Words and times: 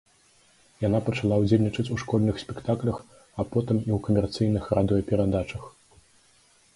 Яна 0.83 0.99
пачала 1.09 1.35
ўдзельнічаць 1.41 1.91
у 1.95 1.97
школьных 2.03 2.35
спектаклях, 2.43 2.97
а 3.43 3.45
потым 3.57 3.77
і 3.87 3.97
ў 3.97 3.99
камерцыйных 4.07 4.63
радыёперадачах. 4.79 5.63